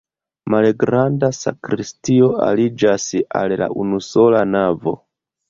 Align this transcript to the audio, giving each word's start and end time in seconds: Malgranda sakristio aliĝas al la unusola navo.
Malgranda 0.51 1.29
sakristio 1.39 2.31
aliĝas 2.47 3.07
al 3.43 3.55
la 3.65 3.69
unusola 3.85 4.43
navo. 4.57 4.97